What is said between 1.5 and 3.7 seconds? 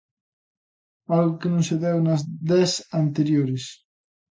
non se deu nas dez anteriores.